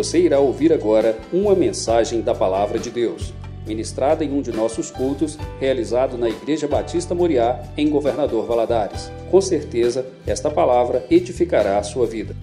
[0.00, 3.34] Você irá ouvir agora uma mensagem da Palavra de Deus,
[3.66, 9.10] ministrada em um de nossos cultos, realizado na Igreja Batista Moriá, em Governador Valadares.
[9.30, 12.34] Com certeza, esta palavra edificará a sua vida.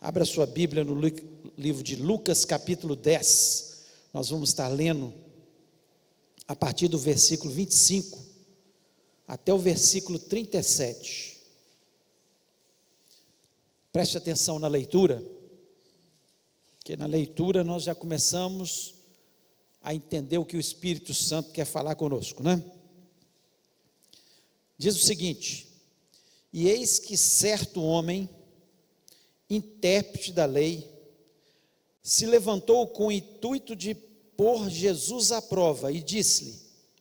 [0.00, 1.00] Abra sua Bíblia no
[1.56, 3.84] livro de Lucas, capítulo 10.
[4.12, 5.14] Nós vamos estar lendo
[6.48, 8.18] a partir do versículo 25
[9.28, 11.35] até o versículo 37.
[13.96, 15.24] Preste atenção na leitura,
[16.84, 18.94] que na leitura nós já começamos
[19.80, 22.62] a entender o que o Espírito Santo quer falar conosco, né?
[24.76, 25.66] Diz o seguinte:
[26.52, 28.28] E eis que certo homem,
[29.48, 30.86] intérprete da lei,
[32.02, 36.54] se levantou com o intuito de pôr Jesus à prova e disse-lhe: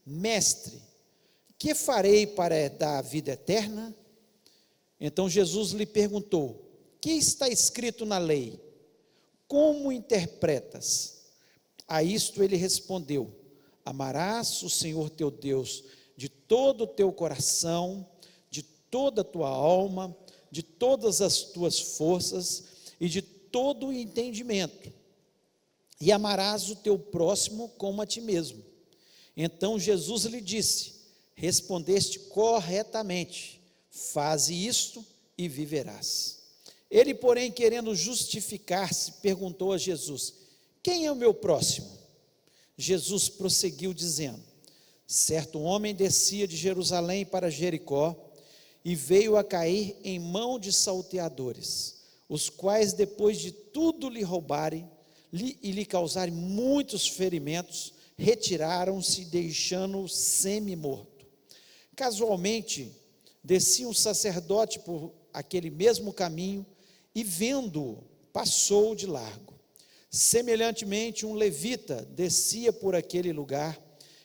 [0.06, 0.82] Mestre,
[1.60, 3.94] que farei para dar a vida eterna?
[4.98, 6.65] Então Jesus lhe perguntou:
[7.06, 8.60] que está escrito na lei?
[9.48, 11.18] Como interpretas?
[11.88, 13.32] A isto ele respondeu:
[13.86, 15.84] Amarás o Senhor teu Deus
[16.18, 18.10] de todo o teu coração,
[18.50, 20.18] de toda a tua alma,
[20.50, 22.64] de todas as tuas forças
[23.00, 24.92] e de todo o entendimento.
[26.02, 28.66] E amarás o teu próximo como a ti mesmo.
[29.38, 30.96] Então Jesus lhe disse:
[31.36, 35.06] Respondeste corretamente, faze isto
[35.38, 36.35] e viverás.
[36.96, 40.34] Ele, porém, querendo justificar-se, perguntou a Jesus:
[40.82, 41.92] Quem é o meu próximo?
[42.78, 44.42] Jesus prosseguiu dizendo:
[45.06, 48.16] Certo homem descia de Jerusalém para Jericó
[48.86, 51.98] e veio a cair em mão de salteadores,
[52.30, 54.90] os quais, depois de tudo lhe roubarem
[55.34, 61.26] lhe, e lhe causarem muitos ferimentos, retiraram-se, deixando-o semi-morto.
[61.94, 62.90] Casualmente,
[63.44, 66.66] descia um sacerdote por aquele mesmo caminho
[67.16, 69.54] e vendo, passou de largo.
[70.12, 73.82] Semelhantemente, um levita descia por aquele lugar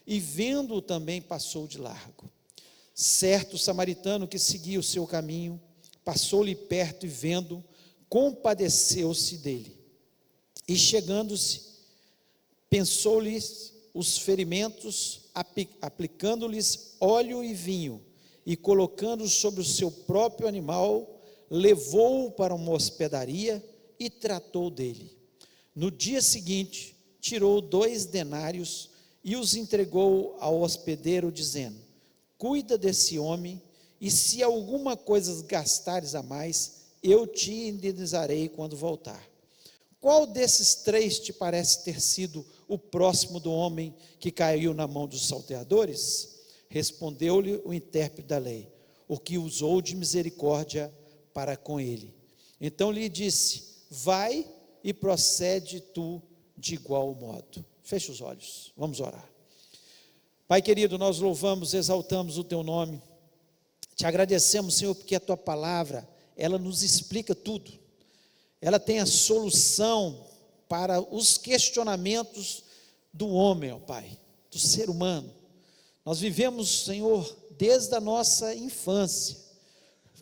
[0.06, 2.28] e vendo também passou de largo.
[2.92, 5.60] Certo samaritano que seguia o seu caminho,
[6.04, 7.64] passou-lhe perto e vendo,
[8.08, 9.78] compadeceu-se dele.
[10.66, 11.62] E chegando-se,
[12.68, 15.30] pensou-lhes os ferimentos,
[15.80, 18.04] aplicando-lhes óleo e vinho,
[18.44, 21.19] e colocando sobre o seu próprio animal,
[21.50, 23.62] levou-o para uma hospedaria
[23.98, 25.16] e tratou dele.
[25.74, 28.90] No dia seguinte, tirou dois denários
[29.24, 31.78] e os entregou ao hospedeiro, dizendo:
[32.38, 33.60] Cuida desse homem,
[34.00, 39.28] e se alguma coisa gastares a mais, eu te indenizarei quando voltar.
[40.00, 45.06] Qual desses três te parece ter sido o próximo do homem que caiu na mão
[45.06, 46.40] dos salteadores?
[46.68, 48.66] Respondeu-lhe o intérprete da lei:
[49.06, 50.90] O que usou de misericórdia
[51.32, 52.14] para com ele.
[52.60, 54.46] Então lhe disse: Vai
[54.82, 56.22] e procede tu
[56.56, 57.64] de igual modo.
[57.82, 59.28] Feche os olhos, vamos orar.
[60.46, 63.00] Pai querido, nós louvamos, exaltamos o teu nome.
[63.94, 67.70] Te agradecemos, Senhor, porque a tua palavra, ela nos explica tudo.
[68.60, 70.26] Ela tem a solução
[70.68, 72.64] para os questionamentos
[73.12, 74.18] do homem, ó Pai,
[74.50, 75.32] do ser humano.
[76.04, 79.49] Nós vivemos, Senhor, desde a nossa infância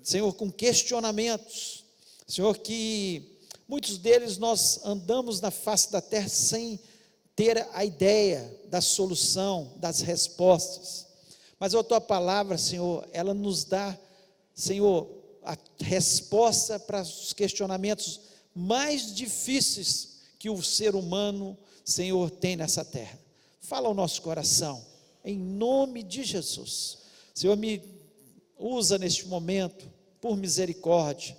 [0.09, 1.85] Senhor, com questionamentos,
[2.27, 3.39] Senhor, que
[3.69, 6.81] muitos deles nós andamos na face da terra sem
[7.37, 11.07] ter a ideia da solução, das respostas.
[11.61, 13.99] Mas a tua palavra, Senhor, ela nos dá,
[14.55, 15.07] Senhor,
[15.45, 18.21] a resposta para os questionamentos
[18.55, 21.55] mais difíceis que o ser humano,
[21.85, 23.19] Senhor, tem nessa terra.
[23.61, 24.83] Fala ao nosso coração,
[25.23, 26.97] em nome de Jesus.
[27.35, 27.83] Senhor, me
[28.59, 31.37] usa neste momento por misericórdia,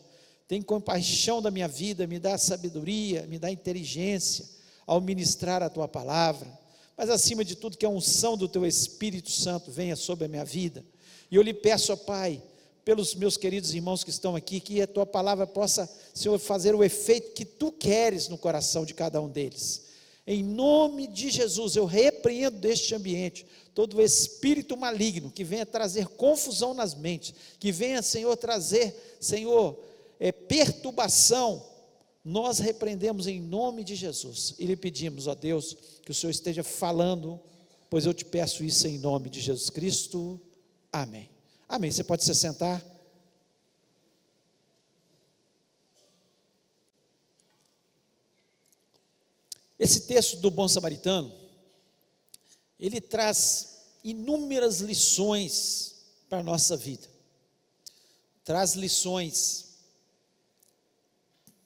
[0.47, 4.45] tem compaixão da minha vida, me dá sabedoria, me dá inteligência
[4.87, 6.47] ao ministrar a tua palavra,
[6.97, 10.43] mas acima de tudo, que a unção do teu Espírito Santo venha sobre a minha
[10.43, 10.83] vida.
[11.29, 12.41] E eu lhe peço, ó Pai,
[12.83, 16.83] pelos meus queridos irmãos que estão aqui, que a tua palavra possa, Senhor, fazer o
[16.83, 19.88] efeito que tu queres no coração de cada um deles.
[20.31, 26.71] Em nome de Jesus, eu repreendo deste ambiente todo espírito maligno que venha trazer confusão
[26.71, 29.83] nas mentes, que venha, Senhor, trazer, Senhor,
[30.19, 31.65] é, perturbação.
[32.23, 36.63] Nós repreendemos em nome de Jesus e lhe pedimos, ó Deus, que o Senhor esteja
[36.63, 37.39] falando,
[37.89, 40.39] pois eu te peço isso em nome de Jesus Cristo.
[40.93, 41.27] Amém.
[41.67, 41.89] Amém.
[41.89, 42.85] Você pode se sentar.
[49.79, 51.33] Esse texto do bom samaritano,
[52.77, 55.95] ele traz inúmeras lições
[56.27, 57.07] para a nossa vida.
[58.43, 59.69] Traz lições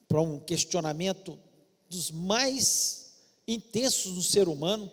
[0.08, 1.40] para um questionamento
[1.90, 3.14] dos mais
[3.48, 4.92] intensos do ser humano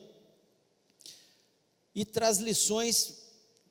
[1.95, 3.19] e traz lições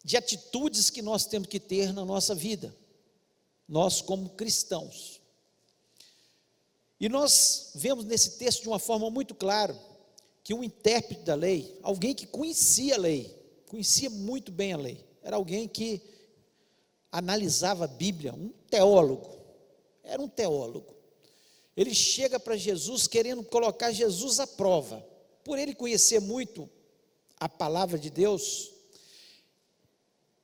[0.04, 2.76] de atitudes que nós temos que ter na nossa vida,
[3.68, 5.19] nós como cristãos.
[7.00, 9.78] E nós vemos nesse texto de uma forma muito clara
[10.44, 13.34] que um intérprete da lei, alguém que conhecia a lei,
[13.68, 16.02] conhecia muito bem a lei, era alguém que
[17.12, 19.30] analisava a Bíblia, um teólogo,
[20.04, 20.96] era um teólogo.
[21.78, 25.06] Ele chega para Jesus querendo colocar Jesus à prova,
[25.44, 26.70] por ele conhecer muito
[27.40, 28.72] a palavra de Deus,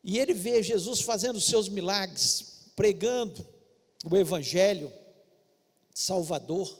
[0.03, 3.45] e ele vê Jesus fazendo seus milagres, pregando
[4.09, 4.93] o Evangelho
[5.97, 6.77] Salvador,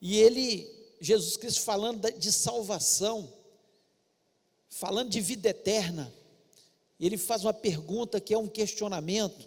[0.00, 0.66] e ele,
[0.98, 3.30] Jesus Cristo, falando de salvação,
[4.70, 6.10] falando de vida eterna,
[6.98, 9.46] ele faz uma pergunta que é um questionamento,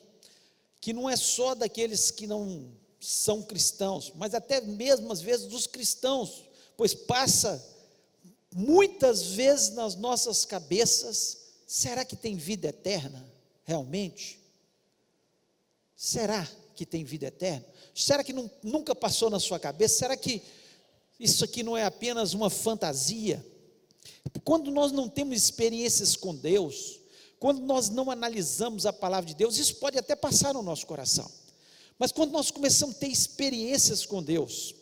[0.80, 2.72] que não é só daqueles que não
[3.02, 6.44] são cristãos, mas até mesmo às vezes dos cristãos,
[6.78, 7.66] pois passa
[8.54, 13.28] muitas vezes nas nossas cabeças: será que tem vida eterna
[13.64, 14.40] realmente?
[15.96, 16.48] Será
[16.80, 17.66] que tem vida eterna?
[17.94, 19.98] Será que não, nunca passou na sua cabeça?
[19.98, 20.42] Será que
[21.20, 23.46] isso aqui não é apenas uma fantasia?
[24.46, 27.02] Quando nós não temos experiências com Deus,
[27.38, 31.30] quando nós não analisamos a palavra de Deus, isso pode até passar no nosso coração.
[31.98, 34.74] Mas quando nós começamos a ter experiências com Deus,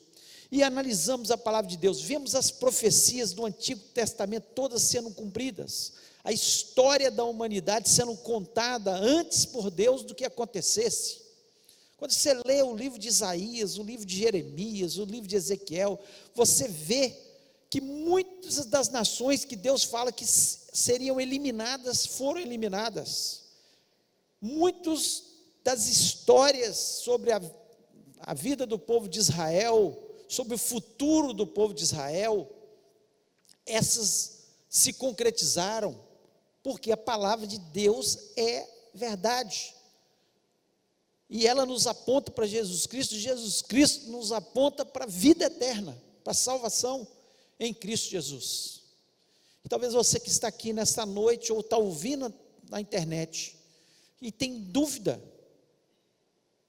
[0.52, 5.94] e analisamos a palavra de Deus, vemos as profecias do Antigo Testamento todas sendo cumpridas,
[6.24, 11.27] a história da humanidade sendo contada antes por Deus do que acontecesse.
[11.98, 16.00] Quando você lê o livro de Isaías, o livro de Jeremias, o livro de Ezequiel,
[16.36, 17.18] você vê
[17.72, 23.46] que muitas das nações que Deus fala que seriam eliminadas foram eliminadas.
[24.40, 25.24] Muitas
[25.64, 27.42] das histórias sobre a,
[28.20, 29.98] a vida do povo de Israel,
[30.30, 32.48] sobre o futuro do povo de Israel,
[33.66, 36.00] essas se concretizaram,
[36.62, 39.74] porque a palavra de Deus é verdade.
[41.30, 46.02] E ela nos aponta para Jesus Cristo, Jesus Cristo nos aponta para a vida eterna,
[46.24, 47.06] para a salvação
[47.60, 48.82] em Cristo Jesus.
[49.64, 52.34] E talvez você que está aqui nesta noite, ou está ouvindo
[52.70, 53.58] na internet,
[54.22, 55.22] e tem dúvida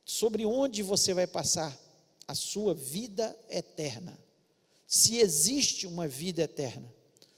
[0.04, 1.78] sobre onde você vai passar
[2.26, 4.18] a sua vida eterna.
[4.86, 6.92] Se existe uma vida eterna,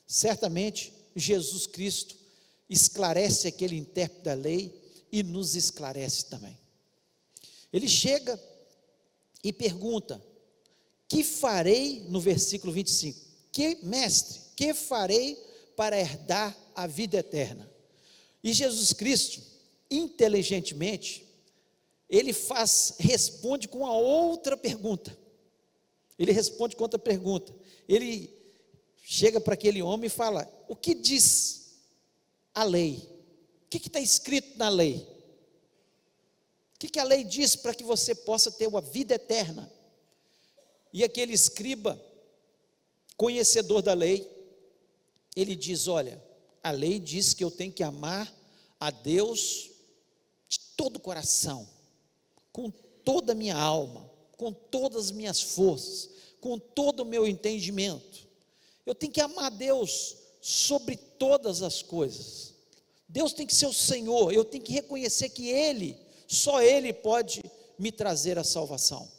[0.07, 2.17] certamente Jesus Cristo
[2.69, 4.81] esclarece aquele intérprete da lei
[5.13, 6.57] e nos esclarece também.
[7.73, 8.41] Ele chega
[9.43, 10.23] e pergunta:
[11.09, 13.19] Que farei no versículo 25?
[13.53, 15.37] Que mestre, que farei
[15.77, 17.71] para herdar a vida eterna?
[18.43, 19.43] E Jesus Cristo,
[19.91, 21.27] inteligentemente,
[22.09, 25.17] ele faz, responde com a outra pergunta.
[26.19, 27.55] Ele responde com outra pergunta.
[27.89, 28.31] Ele
[29.03, 31.79] chega para aquele homem e fala: O que diz
[32.55, 33.09] a lei?
[33.65, 35.07] O que está escrito na lei?
[36.81, 39.71] Que, que a lei diz para que você possa ter uma vida eterna?
[40.91, 42.03] E aquele escriba,
[43.19, 44.27] conhecedor da lei,
[45.37, 46.25] ele diz: Olha,
[46.63, 48.35] a lei diz que eu tenho que amar
[48.81, 49.69] a Deus
[50.49, 51.69] de todo o coração
[52.51, 52.71] com
[53.05, 56.09] toda a minha alma, com todas as minhas forças,
[56.41, 58.27] com todo o meu entendimento.
[58.87, 62.55] Eu tenho que amar Deus sobre todas as coisas.
[63.07, 67.43] Deus tem que ser o Senhor, eu tenho que reconhecer que Ele, só Ele pode
[67.77, 69.11] me trazer a salvação.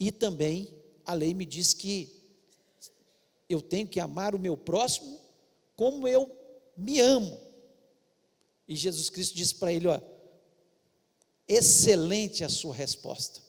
[0.00, 2.12] E também a lei me diz que
[3.48, 5.20] eu tenho que amar o meu próximo
[5.76, 6.28] como eu
[6.76, 7.40] me amo.
[8.66, 10.00] E Jesus Cristo disse para ele: ó,
[11.46, 13.40] excelente a sua resposta.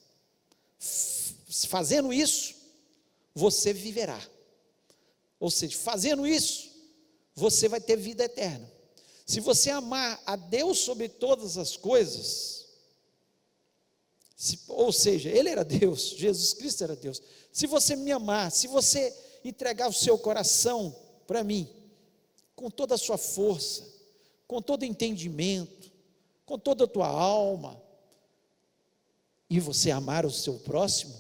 [1.67, 2.53] Fazendo isso,
[3.33, 4.21] você viverá.
[5.39, 6.71] Ou seja, fazendo isso,
[7.33, 8.72] você vai ter vida eterna.
[9.33, 12.67] Se você amar a Deus sobre todas as coisas,
[14.35, 17.19] se, ou seja, Ele era Deus, Jesus Cristo era Deus.
[17.51, 19.11] Se você me amar, se você
[19.43, 21.67] entregar o seu coração para mim,
[22.55, 23.91] com toda a sua força,
[24.47, 25.91] com todo entendimento,
[26.45, 27.81] com toda a tua alma,
[29.49, 31.19] e você amar o seu próximo,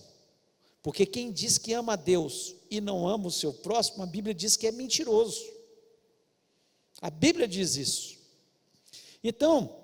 [0.83, 4.35] porque quem diz que ama a Deus e não ama o seu próximo, a Bíblia
[4.35, 5.52] diz que é mentiroso.
[7.03, 8.17] A Bíblia diz isso.
[9.21, 9.77] Então,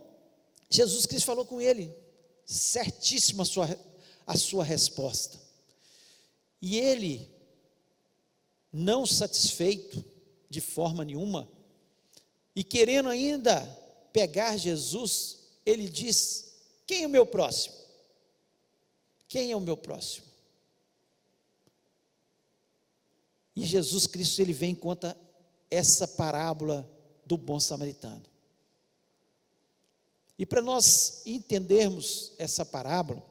[0.69, 1.93] Jesus Cristo falou com ele,
[2.45, 3.79] certíssima a sua,
[4.25, 5.38] a sua resposta.
[6.61, 7.29] E ele,
[8.71, 10.01] não satisfeito
[10.49, 11.45] de forma nenhuma,
[12.55, 13.65] e querendo ainda
[14.13, 16.53] pegar Jesus, ele diz
[16.88, 17.75] Quem é o meu próximo?
[19.27, 20.25] Quem é o meu próximo?
[23.57, 25.17] E Jesus Cristo ele vem e conta
[25.69, 26.89] essa parábola
[27.29, 28.25] do bom samaritano.
[30.36, 33.24] E para nós entendermos essa parábola,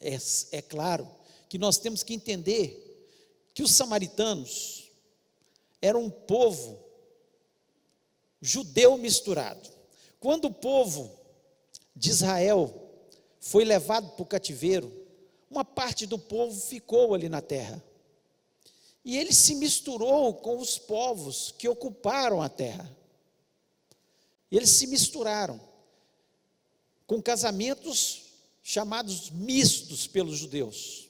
[0.00, 0.16] é,
[0.52, 1.10] é claro
[1.48, 2.86] que nós temos que entender
[3.52, 4.88] que os samaritanos
[5.82, 6.78] eram um povo
[8.40, 9.68] judeu misturado.
[10.20, 11.18] Quando o povo
[11.96, 12.88] de Israel
[13.40, 14.92] foi levado para o cativeiro,
[15.50, 17.82] uma parte do povo ficou ali na terra.
[19.04, 22.96] E ele se misturou com os povos que ocuparam a terra.
[24.50, 25.60] Eles se misturaram
[27.06, 28.22] com casamentos
[28.62, 31.08] chamados mistos pelos judeus.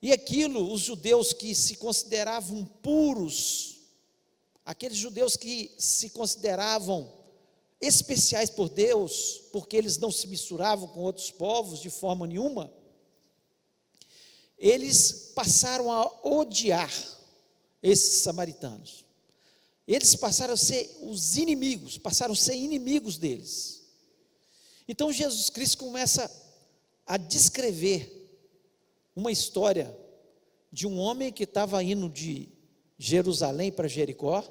[0.00, 3.78] E aquilo, os judeus que se consideravam puros,
[4.64, 7.12] aqueles judeus que se consideravam
[7.80, 12.72] especiais por Deus, porque eles não se misturavam com outros povos de forma nenhuma,
[14.58, 16.92] eles passaram a odiar
[17.82, 19.04] esses samaritanos.
[19.86, 23.82] Eles passaram a ser os inimigos, passaram a ser inimigos deles.
[24.86, 26.30] Então Jesus Cristo começa
[27.06, 28.14] a descrever
[29.14, 29.96] uma história
[30.70, 32.48] de um homem que estava indo de
[32.98, 34.44] Jerusalém para Jericó,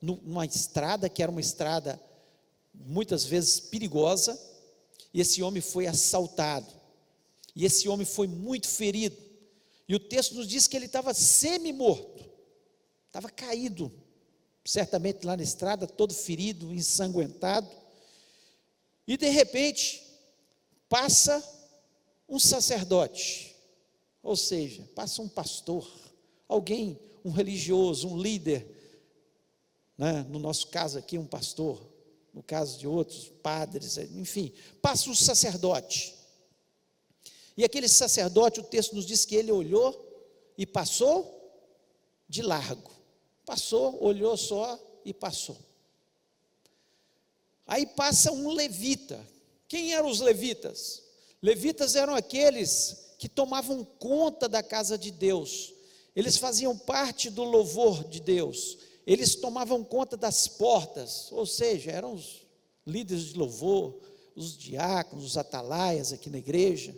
[0.00, 2.00] numa estrada que era uma estrada
[2.72, 4.38] muitas vezes perigosa,
[5.12, 6.70] e esse homem foi assaltado,
[7.54, 9.16] e esse homem foi muito ferido,
[9.88, 12.28] e o texto nos diz que ele estava semi-morto,
[13.06, 13.92] estava caído,
[14.64, 17.70] certamente lá na estrada, todo ferido, ensanguentado,
[19.06, 20.02] e de repente
[20.88, 21.42] passa
[22.28, 23.54] um sacerdote,
[24.22, 25.88] ou seja, passa um pastor,
[26.48, 28.66] alguém, um religioso, um líder,
[29.96, 30.26] né?
[30.28, 31.80] no nosso caso aqui, um pastor,
[32.34, 34.52] no caso de outros, padres, enfim,
[34.82, 36.15] passa um sacerdote.
[37.56, 40.04] E aquele sacerdote, o texto nos diz que ele olhou
[40.58, 41.32] e passou
[42.28, 42.90] de largo.
[43.46, 45.56] Passou, olhou só e passou.
[47.66, 49.24] Aí passa um levita.
[49.66, 51.02] Quem eram os levitas?
[51.40, 55.72] Levitas eram aqueles que tomavam conta da casa de Deus.
[56.14, 58.78] Eles faziam parte do louvor de Deus.
[59.06, 62.44] Eles tomavam conta das portas, ou seja, eram os
[62.86, 63.98] líderes de louvor,
[64.34, 66.94] os diáconos, os atalaias aqui na igreja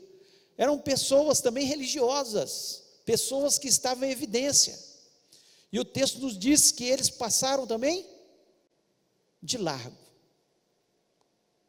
[0.59, 4.77] eram pessoas também religiosas, pessoas que estavam em evidência.
[5.73, 8.05] E o texto nos diz que eles passaram também
[9.41, 9.97] de largo.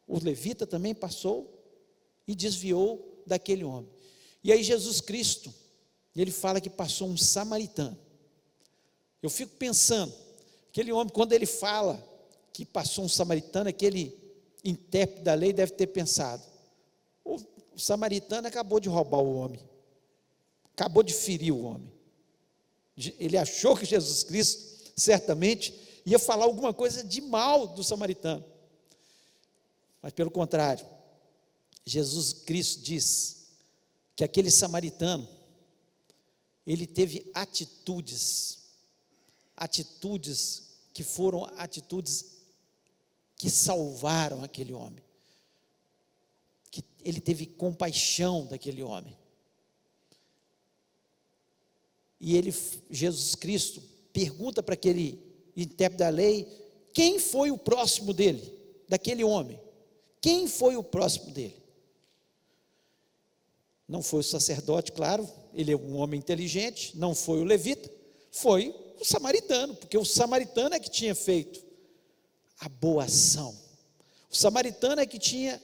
[0.08, 1.64] O levita também passou
[2.28, 3.92] e desviou daquele homem.
[4.44, 5.54] E aí Jesus Cristo,
[6.16, 7.98] ele fala que passou um samaritano.
[9.22, 10.14] Eu fico pensando,
[10.70, 12.04] aquele homem, quando ele fala
[12.52, 14.18] que passou um samaritano, aquele
[14.64, 16.44] intérprete da lei deve ter pensado:
[17.80, 19.62] o samaritano acabou de roubar o homem,
[20.74, 21.90] acabou de ferir o homem.
[23.18, 25.74] Ele achou que Jesus Cristo certamente
[26.06, 28.44] ia falar alguma coisa de mal do samaritano.
[30.02, 30.86] Mas pelo contrário,
[31.86, 33.48] Jesus Cristo diz
[34.14, 35.26] que aquele samaritano
[36.68, 38.60] ele teve atitudes,
[39.56, 42.40] atitudes que foram atitudes
[43.38, 45.09] que salvaram aquele homem
[47.04, 49.18] ele teve compaixão daquele homem.
[52.20, 52.54] E ele,
[52.90, 55.20] Jesus Cristo, pergunta para aquele
[55.56, 56.48] intérprete da lei:
[56.94, 58.54] quem foi o próximo dele,
[58.88, 59.60] daquele homem?
[60.22, 61.56] Quem foi o próximo dele?
[63.88, 67.90] Não foi o sacerdote, claro, ele é um homem inteligente, não foi o levita,
[68.32, 71.64] foi o samaritano, porque o samaritano é que tinha feito
[72.60, 73.58] a boa ação.
[74.30, 75.60] O samaritano é que tinha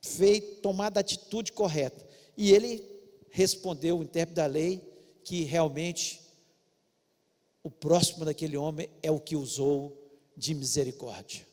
[0.00, 2.06] feito, tomado a atitude correta.
[2.36, 2.84] E ele
[3.30, 4.80] respondeu, o intérprete da lei,
[5.24, 6.20] que realmente
[7.62, 9.96] o próximo daquele homem é o que usou
[10.36, 11.46] de misericórdia.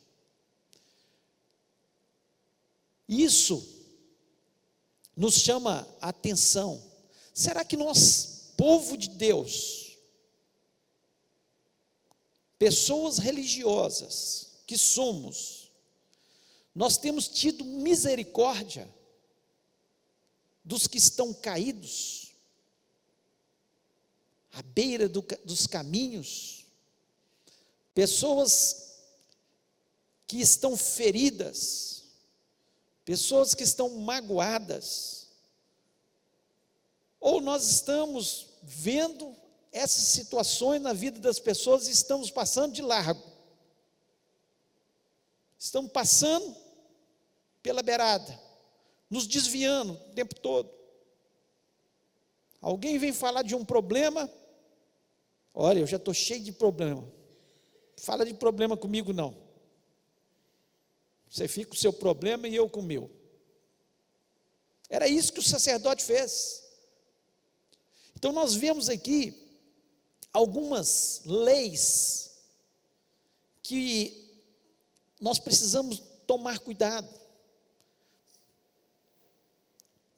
[3.08, 3.66] Isso
[5.16, 6.82] nos chama a atenção.
[7.34, 9.98] Será que nós, povo de Deus,
[12.58, 15.57] pessoas religiosas que somos,
[16.78, 18.88] nós temos tido misericórdia
[20.62, 22.36] dos que estão caídos,
[24.52, 26.66] à beira do, dos caminhos,
[27.92, 29.00] pessoas
[30.24, 32.04] que estão feridas,
[33.04, 35.26] pessoas que estão magoadas,
[37.18, 39.34] ou nós estamos vendo
[39.72, 43.36] essas situações na vida das pessoas e estamos passando de largo.
[45.58, 46.67] Estamos passando
[47.68, 48.40] pela beirada,
[49.10, 50.72] nos desviando o tempo todo.
[52.62, 54.32] Alguém vem falar de um problema,
[55.52, 57.06] olha, eu já estou cheio de problema.
[57.98, 59.36] Fala de problema comigo não.
[61.28, 63.10] Você fica com o seu problema e eu com o meu.
[64.88, 66.64] Era isso que o sacerdote fez.
[68.16, 69.46] Então nós vemos aqui
[70.32, 72.30] algumas leis
[73.62, 74.26] que
[75.20, 77.27] nós precisamos tomar cuidado.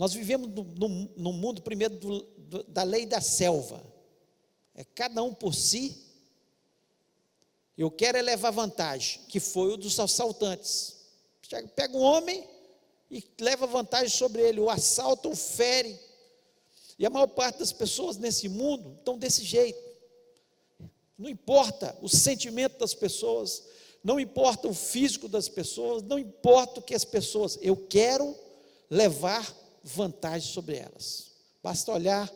[0.01, 3.85] Nós vivemos no, no, no mundo primeiro do, do, da lei da selva.
[4.75, 5.95] É cada um por si.
[7.77, 10.97] Eu quero é levar vantagem, que foi o dos assaltantes.
[11.77, 12.49] Pega um homem
[13.11, 16.01] e leva vantagem sobre ele, o assalta, o fere.
[16.99, 19.87] E a maior parte das pessoas nesse mundo estão desse jeito.
[21.19, 23.65] Não importa o sentimento das pessoas,
[24.03, 28.35] não importa o físico das pessoas, não importa o que as pessoas, eu quero
[28.89, 31.31] levar vantagem sobre elas.
[31.63, 32.31] Basta olhar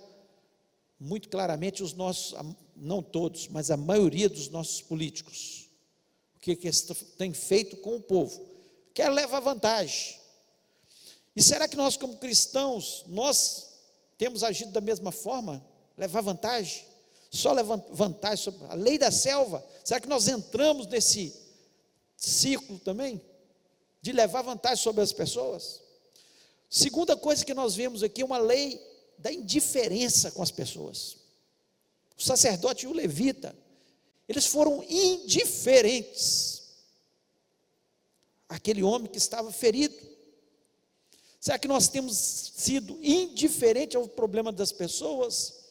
[0.99, 2.35] muito claramente os nossos,
[2.77, 5.69] não todos, mas a maioria dos nossos políticos.
[6.37, 6.83] O que, que eles
[7.17, 8.45] têm feito com o povo?
[8.93, 10.17] Quer levar vantagem.
[11.35, 13.69] E será que nós, como cristãos, nós
[14.17, 15.65] temos agido da mesma forma?
[15.97, 16.85] Levar vantagem?
[17.31, 19.65] Só levar vantagem sobre a lei da selva?
[19.83, 21.35] Será que nós entramos nesse
[22.17, 23.21] ciclo também?
[24.01, 25.83] De levar vantagem sobre as pessoas?
[26.68, 28.80] Segunda coisa que nós vemos aqui é uma lei
[29.18, 31.16] da indiferença com as pessoas.
[32.16, 33.56] O sacerdote e o levita,
[34.28, 36.62] eles foram indiferentes
[38.49, 39.97] àquele homem que estava ferido.
[41.40, 45.64] Será que nós temos sido indiferentes ao problema das pessoas?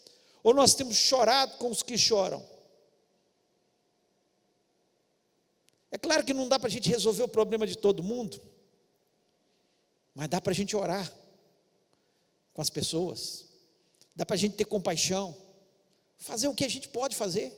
[0.43, 2.45] Ou nós temos chorado com os que choram?
[5.89, 8.41] É claro que não dá para a gente resolver o problema de todo mundo.
[10.13, 11.11] Mas dá para a gente orar
[12.53, 13.45] com as pessoas,
[14.15, 15.35] dá para a gente ter compaixão,
[16.17, 17.51] fazer o que a gente pode fazer.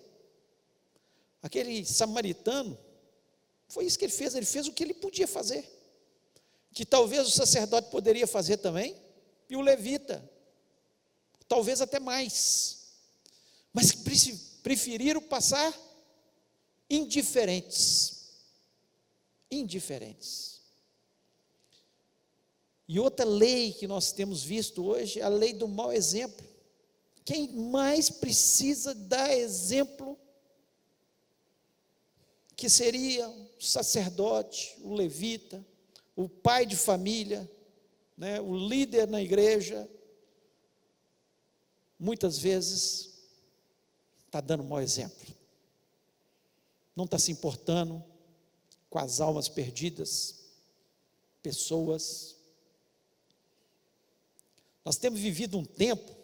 [1.41, 2.77] Aquele samaritano,
[3.67, 5.69] foi isso que ele fez, ele fez o que ele podia fazer,
[6.73, 8.95] que talvez o sacerdote poderia fazer também,
[9.49, 10.27] e o levita,
[11.47, 12.93] talvez até mais,
[13.71, 13.91] mas
[14.63, 15.77] preferiram passar
[16.89, 18.13] indiferentes.
[19.51, 20.54] Indiferentes.
[22.87, 26.45] E outra lei que nós temos visto hoje é a lei do mau exemplo.
[27.23, 30.17] Quem mais precisa dar exemplo
[32.55, 35.65] que seria o sacerdote, o levita,
[36.15, 37.49] o pai de família,
[38.15, 39.89] né, o líder na igreja,
[41.99, 43.13] muitas vezes
[44.25, 45.27] está dando mau exemplo,
[46.95, 48.03] não está se importando
[48.89, 50.45] com as almas perdidas,
[51.41, 52.34] pessoas
[54.85, 56.15] nós temos vivido um tempo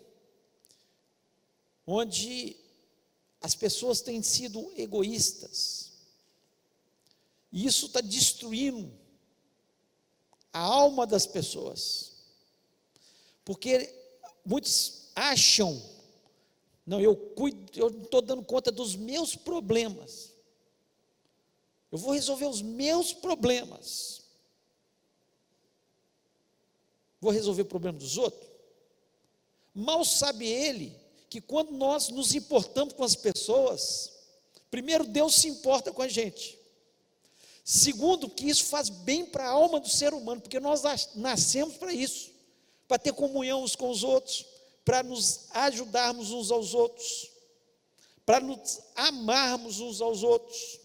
[1.85, 2.55] onde
[3.41, 5.93] as pessoas têm sido egoístas,
[7.51, 8.93] e isso está destruindo
[10.53, 12.11] a alma das pessoas,
[13.43, 13.91] porque
[14.45, 15.81] muitos acham,
[16.85, 20.35] não, eu cuido, eu não estou dando conta dos meus problemas,
[21.91, 24.21] eu vou resolver os meus problemas,
[27.19, 28.50] vou resolver o problema dos outros.
[29.73, 30.95] Mal sabe ele
[31.29, 34.11] que quando nós nos importamos com as pessoas,
[34.69, 36.59] primeiro, Deus se importa com a gente.
[37.63, 40.81] Segundo, que isso faz bem para a alma do ser humano, porque nós
[41.15, 42.31] nascemos para isso,
[42.87, 44.45] para ter comunhão uns com os outros,
[44.83, 47.29] para nos ajudarmos uns aos outros,
[48.25, 50.79] para nos amarmos uns aos outros.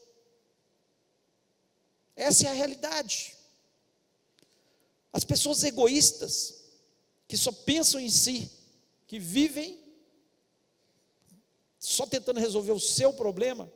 [2.14, 3.35] Essa é a realidade.
[5.12, 6.62] As pessoas egoístas,
[7.27, 8.51] que só pensam em si,
[9.06, 9.78] que vivem
[11.78, 13.70] só tentando resolver o seu problema,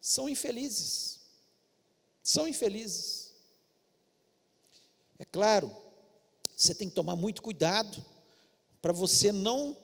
[0.00, 1.20] são infelizes.
[2.22, 3.32] São infelizes.
[5.18, 5.74] É claro,
[6.54, 8.04] você tem que tomar muito cuidado
[8.82, 9.76] para você não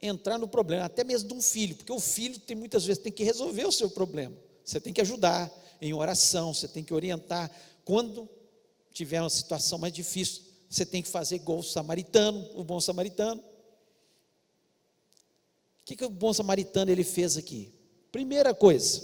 [0.00, 3.12] entrar no problema, até mesmo de um filho, porque o filho tem muitas vezes tem
[3.12, 4.36] que resolver o seu problema.
[4.64, 7.50] Você tem que ajudar em oração, você tem que orientar.
[7.84, 8.28] Quando
[8.92, 13.42] tiver uma situação mais difícil, você tem que fazer igual o samaritano, o bom samaritano.
[15.82, 17.72] O que, que o bom samaritano ele fez aqui?
[18.12, 19.02] Primeira coisa,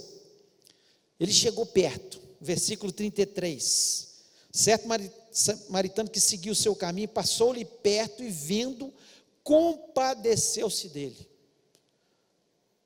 [1.19, 4.07] ele chegou perto, versículo 33.
[4.51, 4.87] Certo
[5.31, 8.93] samaritano que seguiu o seu caminho, passou-lhe perto e vendo,
[9.43, 11.27] compadeceu-se dele.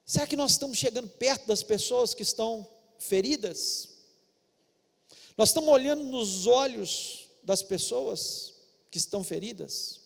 [0.06, 3.90] Será que nós estamos chegando perto das pessoas que estão feridas?
[5.38, 8.54] Nós estamos olhando nos olhos das pessoas
[8.90, 10.03] que estão feridas?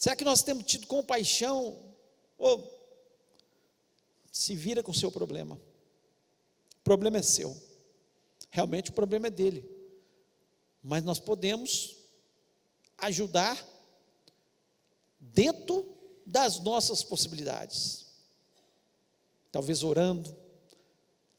[0.00, 1.78] Será que nós temos tido compaixão?
[2.38, 2.80] Ou
[4.32, 5.60] se vira com o seu problema?
[6.76, 7.54] O problema é seu.
[8.50, 9.62] Realmente o problema é dele.
[10.82, 11.98] Mas nós podemos
[12.96, 13.62] ajudar
[15.20, 15.86] dentro
[16.24, 18.06] das nossas possibilidades.
[19.52, 20.34] Talvez orando,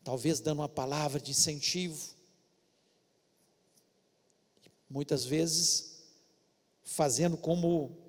[0.03, 2.13] talvez dando uma palavra de incentivo.
[4.87, 6.03] Muitas vezes
[6.83, 8.00] fazendo como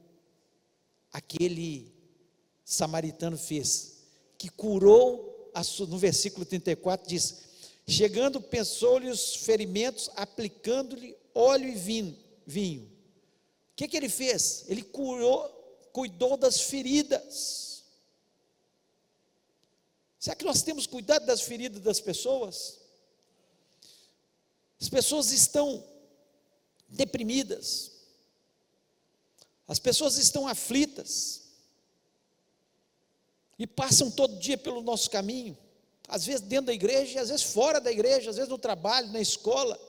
[1.13, 1.93] aquele
[2.65, 3.99] samaritano fez,
[4.39, 5.53] que curou,
[5.89, 7.43] no versículo 34 diz:
[7.87, 12.19] Chegando, pensou-lhe os ferimentos, aplicando-lhe óleo e vinho.
[12.47, 12.85] vinho.
[13.73, 14.65] O que, que ele fez?
[14.69, 15.49] Ele curou,
[15.93, 17.85] cuidou das feridas.
[20.19, 22.79] Será que nós temos cuidado das feridas das pessoas?
[24.81, 25.85] As pessoas estão
[26.89, 27.92] deprimidas,
[29.73, 31.43] as pessoas estão aflitas,
[33.59, 35.57] e passam todo dia pelo nosso caminho
[36.13, 39.21] às vezes dentro da igreja, às vezes fora da igreja, às vezes no trabalho, na
[39.21, 39.81] escola.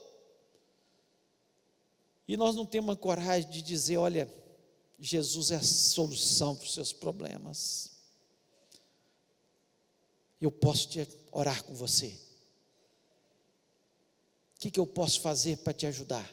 [2.26, 4.32] E nós não temos a coragem de dizer: olha,
[4.98, 7.90] Jesus é a solução para os seus problemas.
[10.40, 12.18] Eu posso te orar com você.
[14.56, 16.26] O que, que eu posso fazer para te ajudar?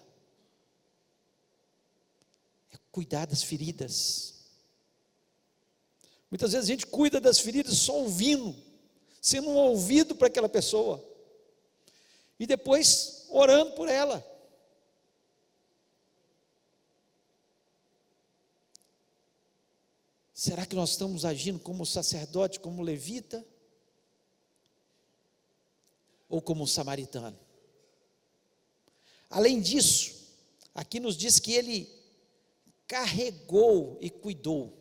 [2.91, 4.34] Cuidar das feridas.
[6.30, 8.71] Muitas vezes a gente cuida das feridas só ouvindo
[9.21, 11.08] sendo um ouvido para aquela pessoa,
[12.39, 14.25] e depois orando por ela.
[20.34, 23.45] Será que nós estamos agindo como sacerdote, como levita?
[26.27, 27.38] Ou como samaritano?
[29.30, 30.15] Além disso,
[30.73, 31.88] aqui nos diz que ele
[32.91, 34.77] carregou e cuidou.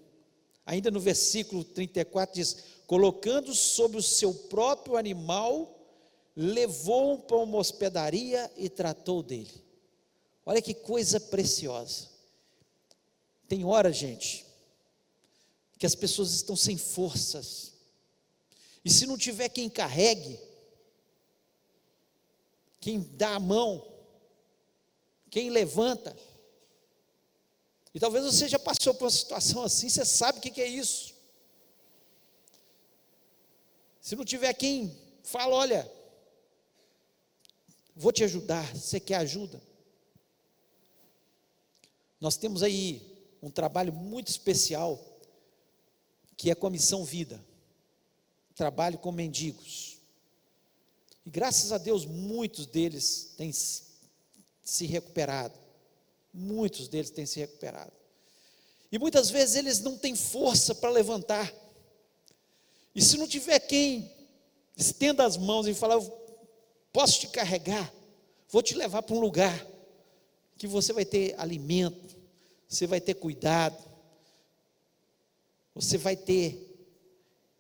[0.67, 5.79] Ainda no versículo 34 diz: colocando sobre o seu próprio animal,
[6.35, 9.65] levou-o para uma hospedaria e tratou dele.
[10.45, 12.09] Olha que coisa preciosa.
[13.47, 14.45] Tem hora, gente,
[15.79, 17.75] que as pessoas estão sem forças.
[18.85, 20.37] E se não tiver quem carregue,
[22.81, 23.87] quem dá a mão,
[25.31, 26.17] quem levanta.
[27.95, 31.15] E talvez você já passou por uma situação assim, você sabe o que é isso.
[34.01, 35.93] Se não tiver quem fala, olha,
[37.95, 39.61] vou te ajudar, você quer ajuda?
[42.21, 44.99] Nós temos aí um trabalho muito especial,
[46.37, 47.45] que é a Comissão Vida
[48.61, 49.97] trabalho com mendigos.
[51.25, 55.59] E graças a Deus, muitos deles têm se recuperado.
[56.33, 57.93] Muitos deles têm se recuperado.
[58.93, 61.53] E muitas vezes eles não têm força para levantar.
[62.95, 64.11] E se não tiver quem
[64.77, 66.01] estenda as mãos e falar,
[66.93, 67.93] posso te carregar,
[68.49, 69.67] vou te levar para um lugar
[70.59, 72.17] que você vai ter alimento,
[72.69, 73.77] você vai ter cuidado,
[75.75, 76.67] você vai ter.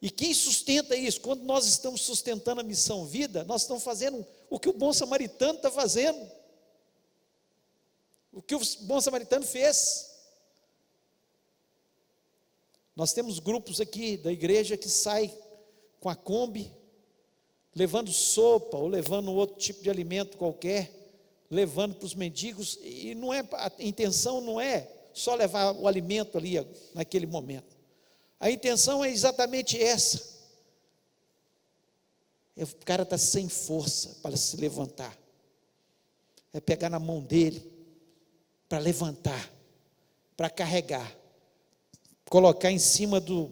[0.02, 1.20] E quem sustenta isso?
[1.20, 5.54] Quando nós estamos sustentando a missão vida, nós estamos fazendo o que o bom samaritano
[5.54, 6.30] está fazendo.
[8.32, 10.08] O que o bom samaritano fez.
[12.94, 15.32] Nós temos grupos aqui da igreja que saem
[15.98, 16.70] com a Kombi,
[17.74, 20.92] levando sopa ou levando outro tipo de alimento qualquer,
[21.50, 26.38] levando para os mendigos, e não é, a intenção não é só levar o alimento
[26.38, 26.54] ali
[26.94, 27.76] naquele momento.
[28.38, 30.38] A intenção é exatamente essa.
[32.56, 35.18] É, o cara está sem força para se levantar.
[36.52, 37.69] É pegar na mão dele
[38.70, 39.52] para levantar,
[40.34, 41.20] para carregar
[42.30, 43.50] colocar em cima do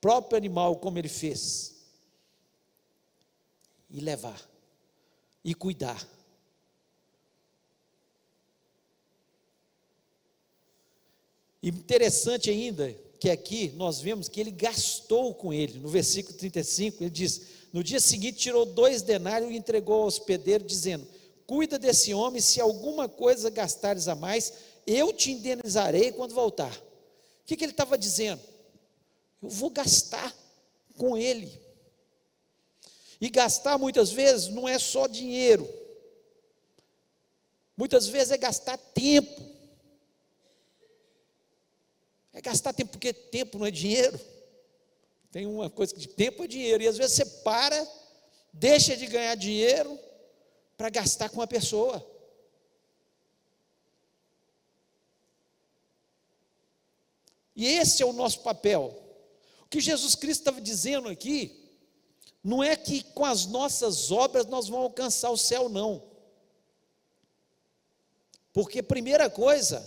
[0.00, 1.76] próprio animal, como ele fez,
[3.90, 4.40] e levar,
[5.44, 6.08] e cuidar.
[11.62, 17.10] Interessante ainda que aqui nós vemos que ele gastou com ele, no versículo 35, ele
[17.10, 21.06] diz: No dia seguinte tirou dois denários e entregou ao hospedeiro, dizendo:
[21.50, 24.52] Cuida desse homem, se alguma coisa gastares a mais,
[24.86, 26.72] eu te indenizarei quando voltar
[27.50, 28.40] que, que ele estava dizendo?
[29.42, 30.32] Eu vou gastar
[30.96, 31.60] com ele.
[33.20, 35.68] E gastar muitas vezes não é só dinheiro,
[37.76, 39.42] muitas vezes é gastar tempo.
[42.32, 44.18] É gastar tempo, porque tempo não é dinheiro.
[45.32, 47.88] Tem uma coisa que tempo é dinheiro, e às vezes você para,
[48.52, 49.98] deixa de ganhar dinheiro,
[50.80, 52.02] para gastar com a pessoa.
[57.54, 58.98] E esse é o nosso papel.
[59.60, 61.70] O que Jesus Cristo estava dizendo aqui,
[62.42, 66.02] não é que com as nossas obras nós vamos alcançar o céu, não.
[68.50, 69.86] Porque primeira coisa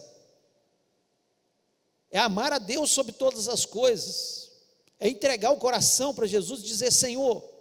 [2.12, 4.52] é amar a Deus sobre todas as coisas,
[5.00, 7.52] é entregar o coração para Jesus e dizer: Senhor,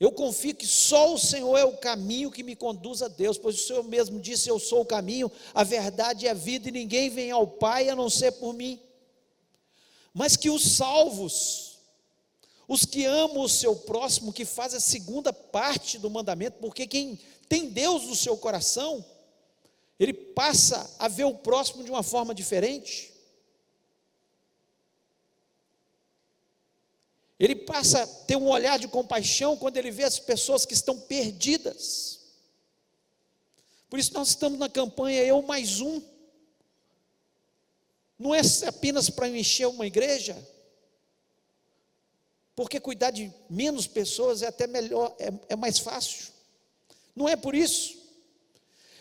[0.00, 3.56] eu confio que só o Senhor é o caminho que me conduz a Deus, pois
[3.56, 7.10] o Senhor mesmo disse: Eu sou o caminho, a verdade e a vida, e ninguém
[7.10, 8.80] vem ao Pai a não ser por mim.
[10.14, 11.78] Mas que os salvos,
[12.66, 17.20] os que amam o seu próximo, que fazem a segunda parte do mandamento, porque quem
[17.46, 19.04] tem Deus no seu coração,
[19.98, 23.09] ele passa a ver o próximo de uma forma diferente.
[27.40, 31.00] Ele passa a ter um olhar de compaixão quando ele vê as pessoas que estão
[31.00, 32.20] perdidas.
[33.88, 36.02] Por isso nós estamos na campanha Eu Mais Um.
[38.18, 40.36] Não é apenas para encher uma igreja,
[42.54, 46.30] porque cuidar de menos pessoas é até melhor, é, é mais fácil.
[47.16, 47.98] Não é por isso.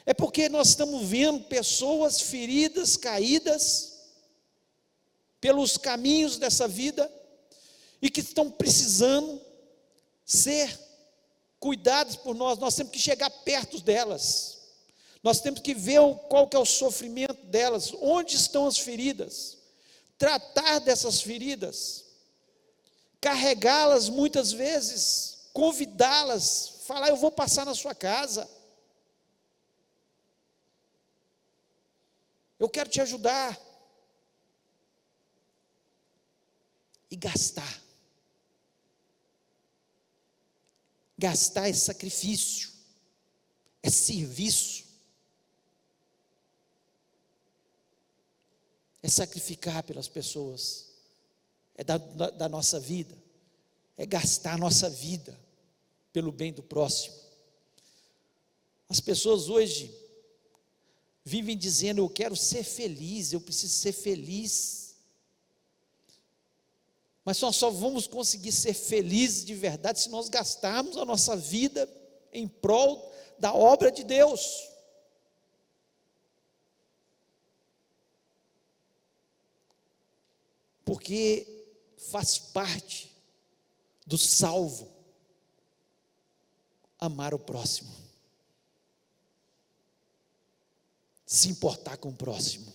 [0.06, 4.00] É porque nós estamos vendo pessoas feridas, caídas,
[5.42, 7.12] pelos caminhos dessa vida,
[8.02, 9.42] e que estão precisando
[10.26, 10.80] ser
[11.60, 14.60] cuidadas por nós, nós temos que chegar perto delas,
[15.22, 19.58] nós temos que ver qual que é o sofrimento delas, onde estão as feridas,
[20.18, 22.06] tratar dessas feridas,
[23.20, 28.50] carregá-las muitas vezes, convidá-las, falar: Eu vou passar na sua casa,
[32.60, 33.58] Eu quero te ajudar.
[37.10, 37.82] E gastar.
[41.20, 42.72] Gastar é sacrifício,
[43.84, 44.86] é serviço,
[49.04, 50.86] é sacrificar pelas pessoas,
[51.76, 53.18] é da, da, da nossa vida,
[53.98, 55.38] é gastar a nossa vida
[56.14, 57.16] pelo bem do próximo.
[58.88, 59.94] As pessoas hoje
[61.26, 64.79] vivem dizendo: Eu quero ser feliz, eu preciso ser feliz.
[67.30, 71.88] Mas nós só vamos conseguir ser felizes de verdade se nós gastarmos a nossa vida
[72.34, 74.68] em prol da obra de Deus.
[80.84, 83.16] Porque faz parte
[84.08, 84.92] do salvo
[87.00, 87.94] amar o próximo.
[91.28, 92.74] se importar com o próximo,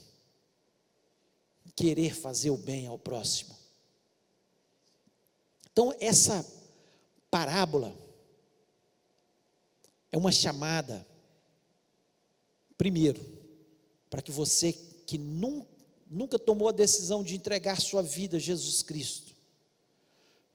[1.75, 3.64] querer fazer o bem ao próximo.
[5.75, 6.43] Então, essa
[7.31, 7.95] parábola
[10.11, 11.07] é uma chamada,
[12.79, 13.21] primeiro,
[14.09, 19.35] para que você que nunca, tomou a decisão de entregar sua vida a Jesus Cristo,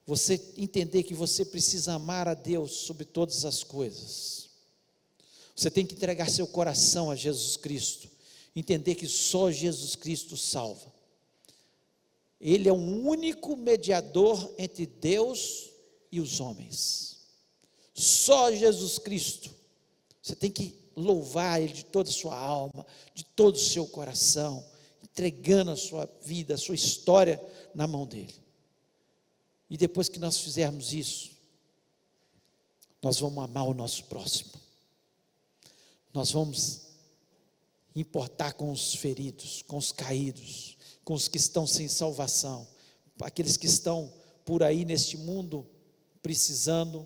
[0.04, 4.40] você entender que você precisa amar a Deus sobre todas as coisas
[5.60, 8.08] você tem que entregar seu coração a Jesus Cristo,
[8.56, 10.90] entender que só Jesus Cristo salva.
[12.40, 15.70] Ele é o único mediador entre Deus
[16.10, 17.18] e os homens.
[17.92, 19.54] Só Jesus Cristo.
[20.22, 24.64] Você tem que louvar Ele de toda a sua alma, de todo o seu coração,
[25.02, 27.40] entregando a sua vida, a sua história
[27.74, 28.34] na mão dele.
[29.68, 31.30] E depois que nós fizermos isso,
[33.02, 34.60] nós vamos amar o nosso próximo
[36.12, 36.82] nós vamos
[37.94, 40.76] importar com os feridos, com os caídos,
[41.10, 42.68] com os que estão sem salvação,
[43.20, 45.68] aqueles que estão por aí neste mundo
[46.22, 47.04] precisando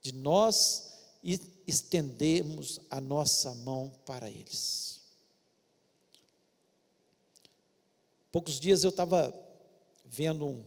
[0.00, 5.02] de nós e estendermos a nossa mão para eles.
[8.32, 9.30] Poucos dias eu estava
[10.06, 10.64] vendo um,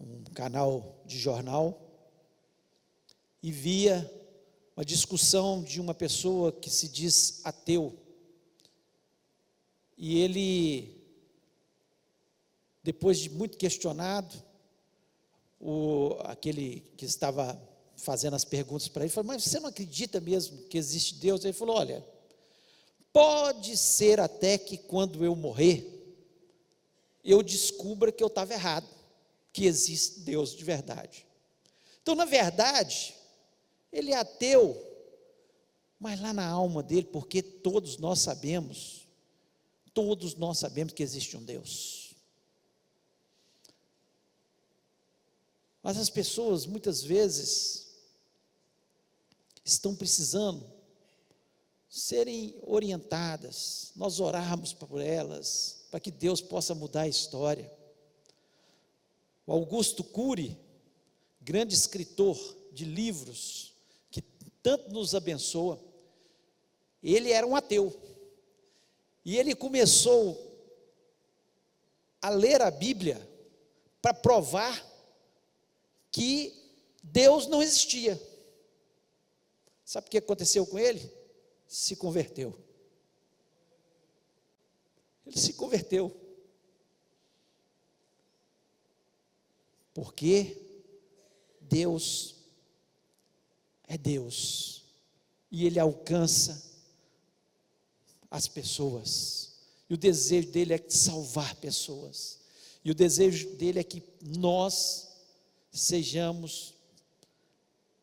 [0.00, 1.78] um canal de jornal
[3.42, 4.10] e via
[4.74, 8.03] uma discussão de uma pessoa que se diz ateu.
[9.96, 11.00] E ele,
[12.82, 14.34] depois de muito questionado,
[15.60, 17.60] o, aquele que estava
[17.96, 21.44] fazendo as perguntas para ele, falou: Mas você não acredita mesmo que existe Deus?
[21.44, 22.04] Ele falou: Olha,
[23.12, 25.90] pode ser até que quando eu morrer,
[27.24, 28.86] eu descubra que eu estava errado,
[29.52, 31.26] que existe Deus de verdade.
[32.02, 33.14] Então, na verdade,
[33.90, 34.76] ele é ateu,
[35.98, 39.03] mas lá na alma dele, porque todos nós sabemos,
[39.94, 42.14] todos nós sabemos que existe um Deus.
[45.82, 47.94] Mas as pessoas muitas vezes
[49.64, 50.74] estão precisando
[51.88, 57.70] serem orientadas, nós orarmos por elas, para que Deus possa mudar a história.
[59.46, 60.58] O Augusto Cury,
[61.40, 62.36] grande escritor
[62.72, 63.74] de livros,
[64.10, 64.20] que
[64.62, 65.78] tanto nos abençoa,
[67.02, 67.94] ele era um ateu.
[69.24, 70.38] E ele começou
[72.20, 73.20] a ler a Bíblia
[74.02, 74.84] para provar
[76.10, 76.52] que
[77.02, 78.20] Deus não existia.
[79.84, 81.10] Sabe o que aconteceu com ele?
[81.66, 82.58] Se converteu.
[85.26, 86.14] Ele se converteu.
[89.92, 90.60] Porque
[91.60, 92.34] Deus
[93.86, 94.84] é Deus.
[95.50, 96.73] E Ele alcança
[98.34, 99.52] as pessoas.
[99.88, 102.40] E o desejo dele é salvar pessoas.
[102.84, 105.06] E o desejo dele é que nós
[105.70, 106.74] sejamos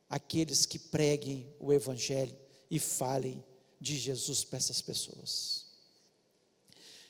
[0.10, 2.34] aqueles que preguem o Evangelho
[2.70, 3.44] e falem
[3.80, 5.66] de Jesus para essas pessoas.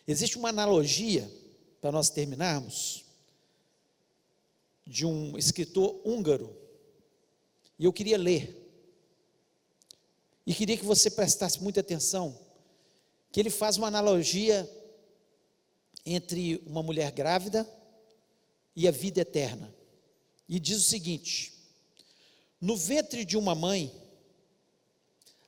[0.08, 1.32] Existe uma analogia,
[1.80, 3.06] para nós terminarmos,
[4.86, 6.58] de um escritor húngaro,
[7.78, 8.58] e eu queria ler,
[10.44, 12.50] e queria que você prestasse muita atenção,
[13.32, 14.70] que ele faz uma analogia
[16.06, 17.68] entre uma mulher grávida
[18.76, 19.74] e a vida eterna.
[20.48, 21.54] E diz o seguinte:
[22.60, 23.92] no ventre de uma mãe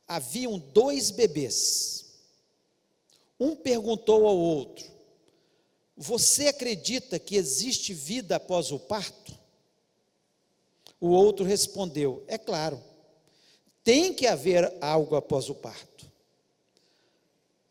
[0.08, 2.06] haviam dois bebês.
[3.40, 4.86] Um perguntou ao outro:
[5.98, 9.38] Você acredita que existe vida após o parto?
[11.00, 12.82] O outro respondeu: É claro,
[13.84, 16.10] tem que haver algo após o parto.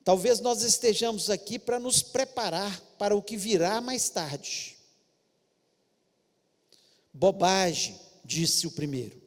[0.05, 4.77] Talvez nós estejamos aqui para nos preparar para o que virá mais tarde.
[7.13, 9.21] Bobagem, disse o primeiro.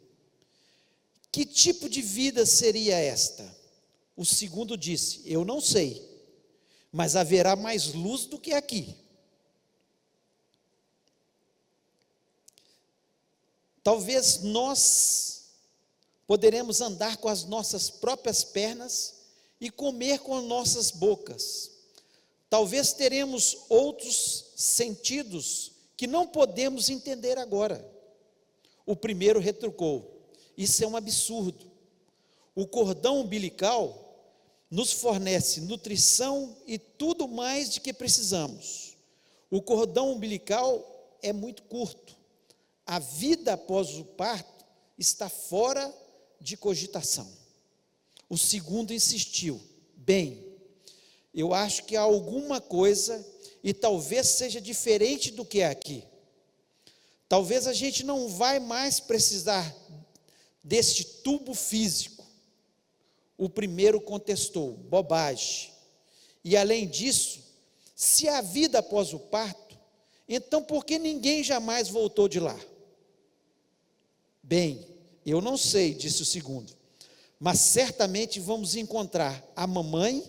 [1.32, 3.56] Que tipo de vida seria esta?
[4.18, 6.04] O segundo disse: Eu não sei,
[6.92, 8.96] mas haverá mais luz do que aqui.
[13.84, 15.44] Talvez nós
[16.26, 19.15] poderemos andar com as nossas próprias pernas
[19.60, 21.72] e comer com nossas bocas.
[22.50, 27.86] Talvez teremos outros sentidos que não podemos entender agora.
[28.86, 30.22] O primeiro retrucou:
[30.58, 31.72] Isso é um absurdo.
[32.54, 34.02] O cordão umbilical
[34.70, 38.96] nos fornece nutrição e tudo mais de que precisamos.
[39.50, 42.16] O cordão umbilical é muito curto.
[42.86, 44.66] A vida após o parto
[44.98, 45.94] está fora
[46.40, 47.45] de cogitação.
[48.30, 49.62] O segundo insistiu:
[49.96, 50.44] Bem,
[51.34, 53.26] eu acho que há alguma coisa
[53.64, 56.04] e talvez seja diferente do que é aqui.
[57.28, 59.76] Talvez a gente não vai mais precisar
[60.64, 62.26] deste tubo físico.
[63.38, 65.72] O primeiro contestou: bobagem.
[66.44, 67.44] E além disso,
[67.96, 69.78] se há vida após o parto,
[70.30, 72.60] então por que ninguém jamais voltou de lá?
[74.44, 74.88] Bem,
[75.26, 76.72] eu não sei, disse o segundo,
[77.40, 80.24] mas certamente vamos encontrar a mamãe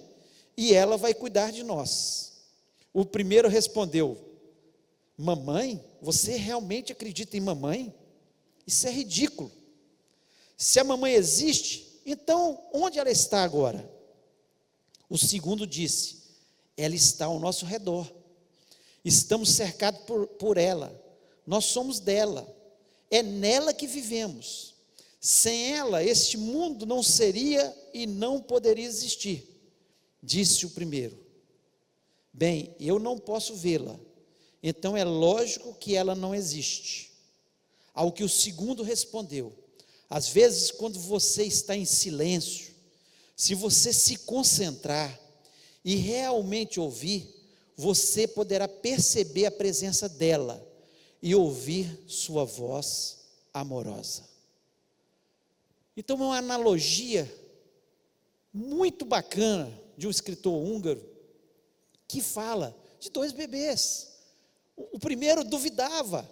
[0.56, 2.32] e ela vai cuidar de nós.
[2.92, 4.18] O primeiro respondeu:
[5.16, 5.82] Mamãe?
[6.00, 7.94] Você realmente acredita em mamãe?
[8.66, 9.50] Isso é ridículo.
[10.56, 13.88] Se a mamãe existe, então onde ela está agora?
[15.08, 16.22] O segundo disse:
[16.76, 18.10] Ela está ao nosso redor.
[19.04, 20.92] Estamos cercados por, por ela.
[21.46, 22.46] Nós somos dela.
[23.10, 24.75] É nela que vivemos.
[25.26, 29.44] Sem ela, este mundo não seria e não poderia existir.
[30.22, 31.18] Disse o primeiro.
[32.32, 33.98] Bem, eu não posso vê-la,
[34.62, 37.10] então é lógico que ela não existe.
[37.92, 39.52] Ao que o segundo respondeu:
[40.08, 42.72] às vezes, quando você está em silêncio,
[43.34, 45.20] se você se concentrar
[45.84, 47.28] e realmente ouvir,
[47.76, 50.64] você poderá perceber a presença dela
[51.20, 54.35] e ouvir sua voz amorosa.
[55.96, 57.32] Então, é uma analogia
[58.52, 61.02] muito bacana de um escritor húngaro
[62.06, 64.12] que fala de dois bebês.
[64.76, 66.28] O primeiro duvidava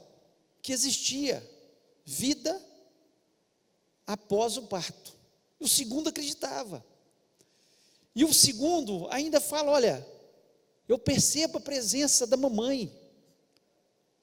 [0.62, 1.42] que existia
[2.04, 2.60] vida
[4.06, 5.14] após o parto.
[5.58, 6.84] O segundo acreditava.
[8.14, 10.06] E o segundo ainda fala: olha,
[10.88, 12.92] eu percebo a presença da mamãe,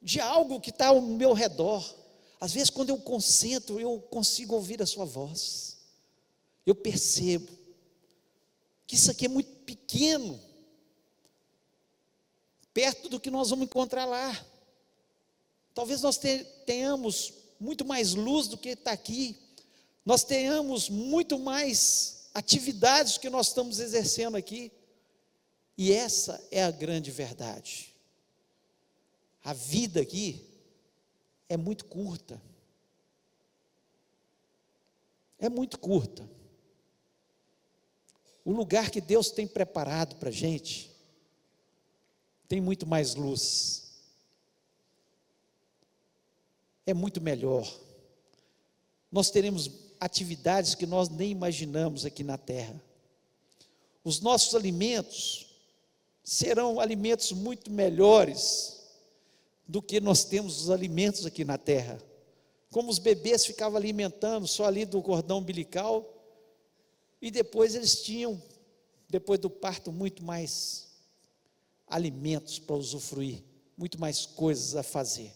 [0.01, 2.00] de algo que está ao meu redor.
[2.41, 5.77] Às vezes, quando eu concentro, eu consigo ouvir a sua voz.
[6.65, 7.47] Eu percebo
[8.87, 10.41] que isso aqui é muito pequeno
[12.73, 14.45] perto do que nós vamos encontrar lá.
[15.75, 16.19] Talvez nós
[16.65, 19.37] tenhamos muito mais luz do que está aqui.
[20.03, 24.71] nós tenhamos muito mais atividades que nós estamos exercendo aqui.
[25.77, 27.93] E essa é a grande verdade.
[29.43, 30.50] A vida aqui
[31.51, 32.41] é muito curta.
[35.37, 36.25] É muito curta.
[38.45, 40.89] O lugar que Deus tem preparado para a gente
[42.47, 43.91] tem muito mais luz,
[46.85, 47.69] é muito melhor.
[49.11, 52.81] Nós teremos atividades que nós nem imaginamos aqui na terra.
[54.05, 55.47] Os nossos alimentos
[56.23, 58.80] serão alimentos muito melhores
[59.67, 62.01] do que nós temos os alimentos aqui na terra.
[62.69, 66.07] Como os bebês ficavam alimentando só ali do cordão umbilical,
[67.21, 68.41] e depois eles tinham,
[69.09, 70.87] depois do parto, muito mais
[71.87, 73.43] alimentos para usufruir,
[73.77, 75.31] muito mais coisas a fazer.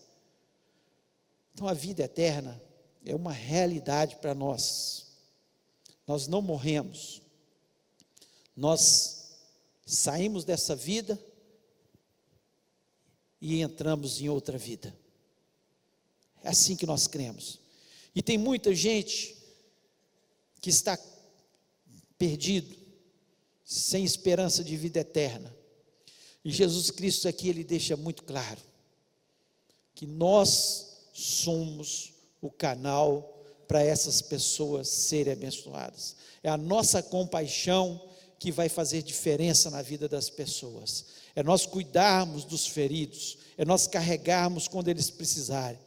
[1.54, 2.62] Então a vida eterna
[3.06, 5.08] é uma realidade para nós.
[6.08, 7.22] Nós não morremos.
[8.56, 9.38] Nós
[9.86, 11.20] saímos dessa vida
[13.46, 14.98] e entramos em outra vida.
[16.42, 17.60] É assim que nós cremos.
[18.16, 19.38] E tem muita gente
[20.60, 20.98] que está
[22.18, 22.76] perdido,
[23.64, 25.56] sem esperança de vida eterna.
[26.44, 28.62] E Jesus Cristo aqui ele deixa muito claro
[29.94, 36.16] que nós somos o canal para essas pessoas serem abençoadas.
[36.42, 41.06] É a nossa compaixão que vai fazer diferença na vida das pessoas.
[41.36, 45.80] É nós cuidarmos dos feridos, é nós carregarmos quando eles precisarem,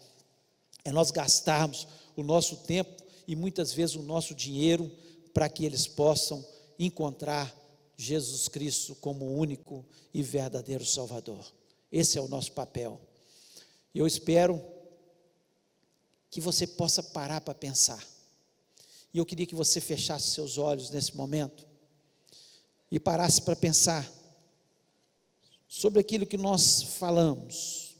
[0.84, 4.90] é nós gastarmos o nosso tempo e muitas vezes o nosso dinheiro
[5.32, 6.44] para que eles possam
[6.78, 7.54] encontrar
[7.96, 11.44] Jesus Cristo como o único e verdadeiro Salvador.
[11.90, 13.00] Esse é o nosso papel.
[13.94, 14.62] Eu espero
[16.30, 18.04] que você possa parar para pensar.
[19.12, 21.66] E eu queria que você fechasse seus olhos nesse momento
[22.90, 24.08] e parasse para pensar
[25.68, 27.94] sobre aquilo que nós falamos.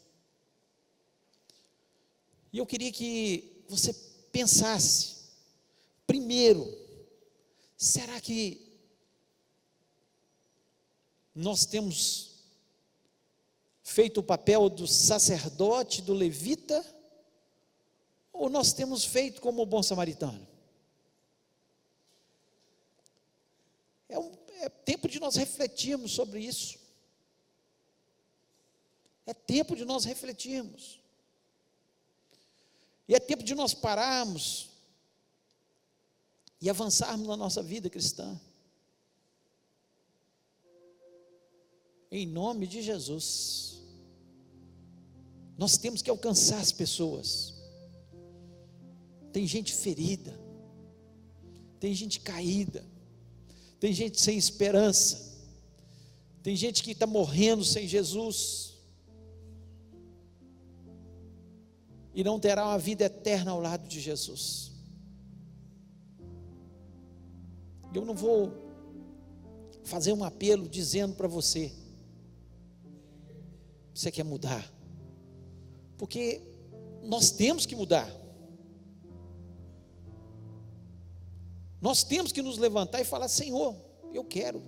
[2.52, 3.92] E eu queria que você
[4.32, 5.16] pensasse,
[6.06, 6.66] primeiro,
[7.76, 8.66] será que
[11.34, 12.42] nós temos
[13.84, 16.84] feito o papel do sacerdote, do levita?
[18.38, 20.46] ou nós temos feito como o bom samaritano?
[24.08, 26.78] É, um, é tempo de nós refletirmos sobre isso.
[29.28, 30.98] É tempo de nós refletirmos.
[33.06, 34.70] E é tempo de nós pararmos
[36.62, 38.40] e avançarmos na nossa vida cristã.
[42.10, 43.82] Em nome de Jesus.
[45.58, 47.52] Nós temos que alcançar as pessoas
[49.30, 50.40] tem gente ferida,
[51.78, 52.82] tem gente caída,
[53.78, 55.38] tem gente sem esperança,
[56.42, 58.77] tem gente que está morrendo sem Jesus
[62.18, 64.72] e não terá uma vida eterna ao lado de Jesus.
[67.94, 68.52] Eu não vou
[69.84, 71.72] fazer um apelo dizendo para você,
[73.94, 74.68] você quer mudar,
[75.96, 76.42] porque
[77.04, 78.12] nós temos que mudar.
[81.80, 83.76] Nós temos que nos levantar e falar: Senhor,
[84.12, 84.60] eu quero.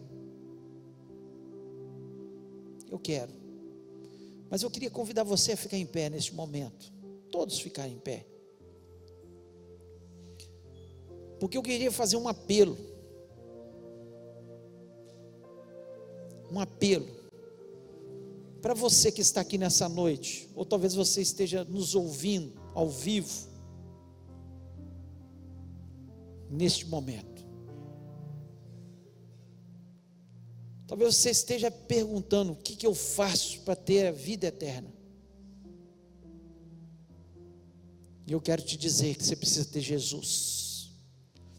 [2.88, 3.32] Eu quero.
[4.48, 6.99] Mas eu queria convidar você a ficar em pé neste momento.
[7.30, 8.26] Todos ficarem em pé.
[11.38, 12.76] Porque eu queria fazer um apelo.
[16.50, 17.08] Um apelo.
[18.60, 23.48] Para você que está aqui nessa noite, ou talvez você esteja nos ouvindo ao vivo
[26.50, 27.30] neste momento.
[30.86, 34.99] Talvez você esteja perguntando: o que, que eu faço para ter a vida eterna?
[38.30, 40.92] E eu quero te dizer que você precisa ter Jesus.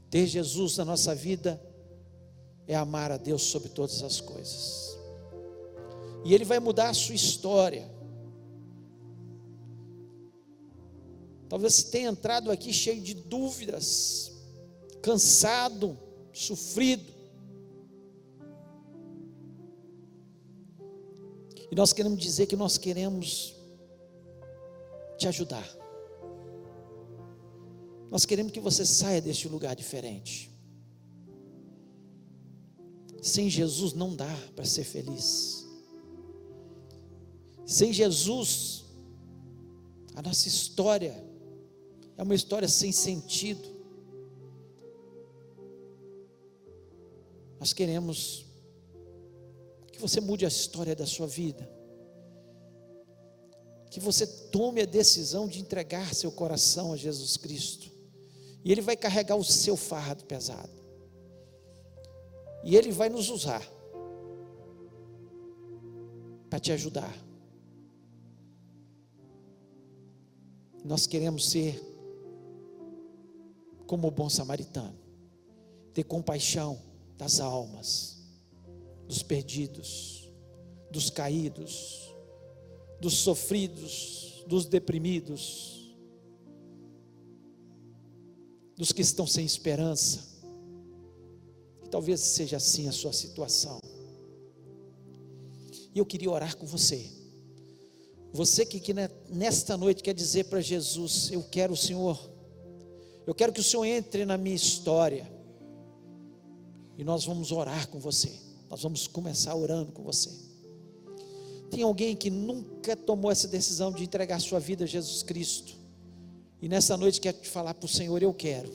[0.09, 1.61] Ter Jesus na nossa vida
[2.65, 4.97] é amar a Deus sobre todas as coisas.
[6.23, 7.91] E Ele vai mudar a sua história.
[11.49, 14.31] Talvez você tenha entrado aqui cheio de dúvidas,
[15.01, 15.99] cansado,
[16.31, 17.11] sofrido.
[21.69, 23.53] E nós queremos dizer que nós queremos
[25.17, 25.80] te ajudar.
[28.11, 30.51] Nós queremos que você saia deste lugar diferente.
[33.21, 35.65] Sem Jesus não dá para ser feliz.
[37.65, 38.83] Sem Jesus,
[40.13, 41.23] a nossa história
[42.17, 43.79] é uma história sem sentido.
[47.61, 48.45] Nós queremos
[49.93, 51.71] que você mude a história da sua vida.
[53.89, 57.90] Que você tome a decisão de entregar seu coração a Jesus Cristo.
[58.63, 60.81] E Ele vai carregar o seu fardo pesado.
[62.63, 63.65] E Ele vai nos usar
[66.49, 67.15] para te ajudar.
[70.83, 71.81] Nós queremos ser
[73.87, 74.97] como o bom samaritano,
[75.93, 76.81] ter compaixão
[77.17, 78.21] das almas,
[79.07, 80.29] dos perdidos,
[80.89, 82.13] dos caídos,
[82.99, 85.80] dos sofridos, dos deprimidos,
[88.81, 90.21] dos que estão sem esperança.
[91.85, 93.79] E talvez seja assim a sua situação.
[95.93, 97.07] E eu queria orar com você.
[98.33, 98.91] Você que, que
[99.29, 102.27] nesta noite quer dizer para Jesus: Eu quero o Senhor,
[103.27, 105.31] eu quero que o Senhor entre na minha história.
[106.97, 108.31] E nós vamos orar com você.
[108.67, 110.31] Nós vamos começar orando com você.
[111.69, 115.80] Tem alguém que nunca tomou essa decisão de entregar sua vida a Jesus Cristo.
[116.61, 118.71] E nessa noite quer te falar para o Senhor: Eu quero.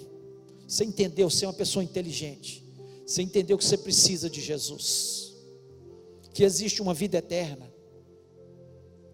[0.66, 1.30] Você entendeu?
[1.30, 2.64] Você é uma pessoa inteligente.
[3.07, 5.26] Você entendeu que você precisa de Jesus
[6.37, 7.72] que existe uma vida eterna,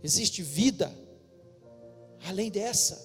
[0.02, 0.92] existe vida
[2.26, 3.00] além dessa,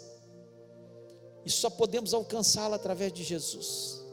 [1.45, 4.03] e só podemos alcançá-la através de Jesus.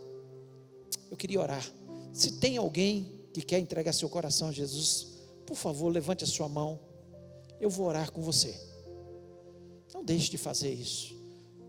[1.10, 1.66] Eu queria orar.
[2.12, 5.06] Se tem alguém que quer entregar seu coração a Jesus,
[5.46, 6.78] por favor, levante a sua mão.
[7.58, 8.54] Eu vou orar com você.
[9.94, 11.16] Não deixe de fazer isso.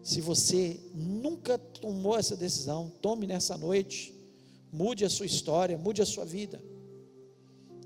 [0.06, 4.14] Se você nunca tomou essa decisão, tome nessa noite,
[4.72, 6.64] mude a sua história, mude a sua vida.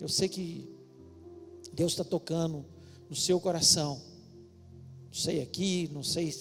[0.01, 0.69] Eu sei que
[1.71, 2.65] Deus está tocando
[3.09, 4.01] no seu coração.
[5.05, 6.33] Não sei aqui, não sei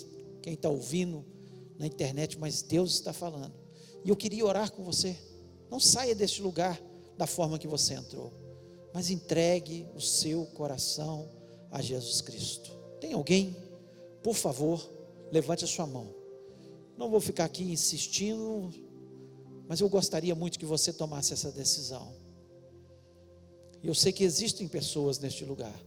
[0.43, 1.25] quem está ouvindo
[1.79, 3.55] na internet, mas Deus está falando.
[4.05, 5.17] E eu queria orar com você.
[5.71, 6.83] Não saia deste lugar
[7.17, 8.33] da forma que você entrou,
[8.93, 11.31] mas entregue o seu coração
[11.71, 12.69] a Jesus Cristo.
[13.01, 13.57] Tem alguém?
[14.25, 14.98] Por favor,
[15.31, 16.15] levante a sua mão.
[16.97, 18.71] Não vou ficar aqui insistindo,
[19.69, 22.13] mas eu gostaria muito que você tomasse essa decisão.
[23.83, 25.79] Eu sei que existem pessoas neste lugar.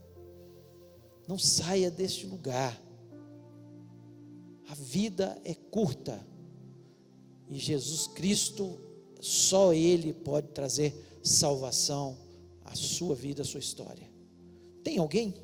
[1.28, 2.80] Não saia deste lugar.
[4.68, 6.26] A vida é curta.
[7.50, 8.80] E Jesus Cristo,
[9.20, 12.16] só Ele pode trazer salvação
[12.64, 14.10] à sua vida, à sua história.
[14.82, 15.34] Tem alguém?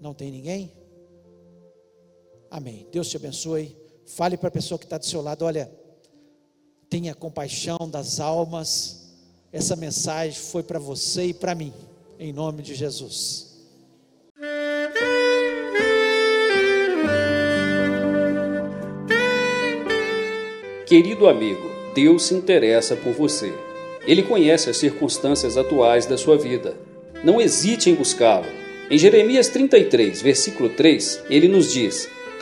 [0.00, 0.83] Não tem ninguém?
[2.50, 2.86] Amém.
[2.92, 3.76] Deus te abençoe.
[4.06, 5.70] Fale para a pessoa que está do seu lado: olha,
[6.88, 9.04] tenha compaixão das almas
[9.54, 11.72] essa mensagem foi para você e para mim,
[12.18, 13.54] em nome de Jesus.
[20.88, 23.54] Querido amigo, Deus se interessa por você.
[24.08, 26.76] Ele conhece as circunstâncias atuais da sua vida.
[27.22, 28.46] Não hesite em buscá-lo.
[28.90, 32.08] Em Jeremias 33, versículo 3, ele nos diz: